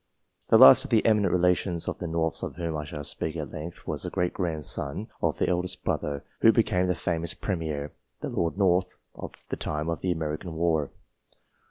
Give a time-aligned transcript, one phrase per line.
[0.49, 3.51] The last of the eminent relations of the Norths of whom I shall speak at
[3.51, 7.91] length, was the great grandson of the eldest brother, who became the famous Premier
[8.21, 10.89] the Lord North of the time of the American war.